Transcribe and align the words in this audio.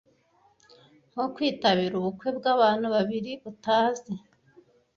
nko 1.11 1.25
kwitabira 1.33 1.93
ubukwe 1.97 2.27
bwabantu 2.37 2.85
babiri 2.95 3.31
utazi. 3.51 4.13